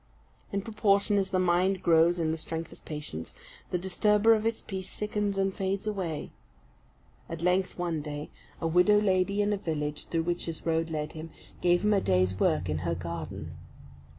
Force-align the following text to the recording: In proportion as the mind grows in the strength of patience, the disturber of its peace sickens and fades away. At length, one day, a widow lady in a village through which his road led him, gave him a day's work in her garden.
In 0.51 0.63
proportion 0.63 1.17
as 1.19 1.29
the 1.29 1.37
mind 1.37 1.83
grows 1.83 2.17
in 2.17 2.31
the 2.31 2.35
strength 2.37 2.71
of 2.71 2.83
patience, 2.85 3.35
the 3.69 3.77
disturber 3.77 4.33
of 4.33 4.47
its 4.47 4.63
peace 4.63 4.89
sickens 4.89 5.37
and 5.37 5.53
fades 5.53 5.85
away. 5.85 6.31
At 7.29 7.43
length, 7.43 7.77
one 7.77 8.01
day, 8.01 8.31
a 8.59 8.65
widow 8.67 8.99
lady 8.99 9.43
in 9.43 9.53
a 9.53 9.57
village 9.57 10.07
through 10.07 10.23
which 10.23 10.45
his 10.47 10.65
road 10.65 10.89
led 10.89 11.11
him, 11.11 11.29
gave 11.61 11.83
him 11.83 11.93
a 11.93 12.01
day's 12.01 12.39
work 12.39 12.67
in 12.67 12.79
her 12.79 12.95
garden. 12.95 13.55